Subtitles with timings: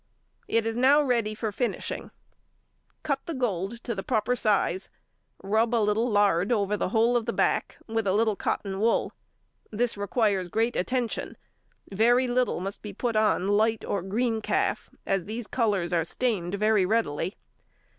[0.47, 2.09] It is now ready for finishing.
[3.03, 4.89] Cut the gold to proper size;
[5.43, 9.13] rub a little lard over the whole of the back with a little cotton wool.
[9.69, 11.37] This requires great attention.
[11.91, 16.55] Very little must be put on light or green calf, as these colours are stained
[16.55, 17.35] very readily.